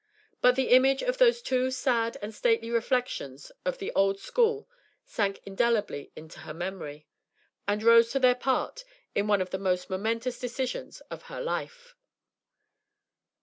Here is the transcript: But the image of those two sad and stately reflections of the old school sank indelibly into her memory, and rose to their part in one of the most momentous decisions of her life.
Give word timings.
But 0.41 0.55
the 0.55 0.69
image 0.69 1.03
of 1.03 1.19
those 1.19 1.43
two 1.43 1.69
sad 1.69 2.17
and 2.23 2.33
stately 2.33 2.71
reflections 2.71 3.51
of 3.65 3.77
the 3.77 3.91
old 3.93 4.19
school 4.19 4.67
sank 5.05 5.39
indelibly 5.45 6.11
into 6.15 6.39
her 6.39 6.55
memory, 6.55 7.05
and 7.67 7.83
rose 7.83 8.09
to 8.13 8.19
their 8.19 8.33
part 8.33 8.83
in 9.13 9.27
one 9.27 9.43
of 9.43 9.51
the 9.51 9.59
most 9.59 9.91
momentous 9.91 10.39
decisions 10.39 11.01
of 11.11 11.25
her 11.25 11.39
life. 11.39 11.93